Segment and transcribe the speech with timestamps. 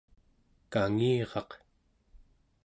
[0.73, 1.49] kangiraq